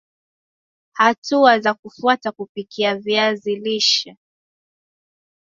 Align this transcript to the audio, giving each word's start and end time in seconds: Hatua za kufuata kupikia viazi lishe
Hatua 0.93 1.59
za 1.59 1.73
kufuata 1.73 2.31
kupikia 2.31 2.95
viazi 2.95 3.55
lishe 3.55 4.17